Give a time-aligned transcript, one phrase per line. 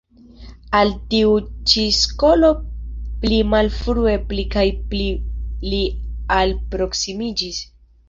[0.77, 1.35] Al tiu
[1.73, 2.49] ĉi skolo
[3.25, 5.07] pli malfrue pli kaj pli
[5.71, 5.87] li
[6.43, 7.67] alproksimiĝis.